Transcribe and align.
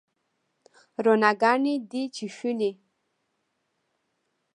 روڼاګاني 1.03 1.73
دي 1.91 2.03
چیښلې 2.15 2.71